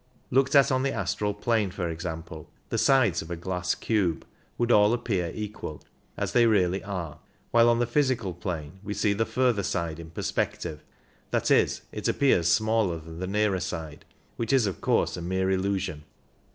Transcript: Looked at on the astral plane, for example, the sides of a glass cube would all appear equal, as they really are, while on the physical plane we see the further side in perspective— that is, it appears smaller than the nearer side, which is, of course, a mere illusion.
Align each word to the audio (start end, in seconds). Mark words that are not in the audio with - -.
Looked 0.31 0.55
at 0.55 0.71
on 0.71 0.81
the 0.81 0.91
astral 0.91 1.35
plane, 1.35 1.69
for 1.69 1.87
example, 1.87 2.49
the 2.69 2.79
sides 2.79 3.21
of 3.21 3.29
a 3.29 3.35
glass 3.35 3.75
cube 3.75 4.25
would 4.57 4.71
all 4.71 4.93
appear 4.93 5.31
equal, 5.35 5.83
as 6.17 6.31
they 6.31 6.47
really 6.47 6.83
are, 6.83 7.19
while 7.51 7.69
on 7.69 7.77
the 7.77 7.85
physical 7.85 8.33
plane 8.33 8.79
we 8.83 8.95
see 8.95 9.13
the 9.13 9.27
further 9.27 9.61
side 9.61 9.99
in 9.99 10.09
perspective— 10.09 10.83
that 11.29 11.51
is, 11.51 11.81
it 11.91 12.07
appears 12.07 12.47
smaller 12.47 12.97
than 12.97 13.19
the 13.19 13.27
nearer 13.27 13.59
side, 13.59 14.03
which 14.37 14.51
is, 14.51 14.65
of 14.65 14.81
course, 14.81 15.17
a 15.17 15.21
mere 15.21 15.51
illusion. 15.51 16.03